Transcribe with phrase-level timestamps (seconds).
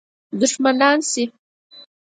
[0.39, 1.23] دښمنان شي.